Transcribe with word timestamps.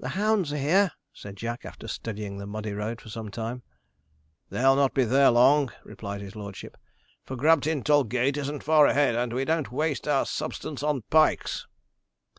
'The 0.00 0.08
hounds 0.08 0.54
are 0.54 0.56
here,' 0.56 0.90
said 1.12 1.36
Jack, 1.36 1.66
after 1.66 1.86
studying 1.86 2.38
the 2.38 2.46
muddy 2.46 2.72
road 2.72 2.98
for 2.98 3.10
some 3.10 3.30
time. 3.30 3.62
'They'll 4.48 4.74
not 4.74 4.94
be 4.94 5.04
there 5.04 5.30
long,' 5.30 5.70
replied 5.84 6.22
his 6.22 6.34
lordship, 6.34 6.78
'for 7.26 7.36
Grabtintoll 7.36 8.08
Gate 8.08 8.38
isn't 8.38 8.64
far 8.64 8.86
ahead, 8.86 9.14
and 9.16 9.34
we 9.34 9.44
don't 9.44 9.70
waste 9.70 10.08
our 10.08 10.24
substance 10.24 10.82
on 10.82 11.02
pikes.' 11.10 11.66